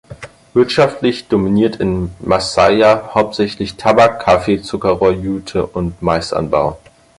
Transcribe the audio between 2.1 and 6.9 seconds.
Masaya hauptsächlich Tabak-, Kaffee-, Zuckerrohr-, Jute- und Maisanbau.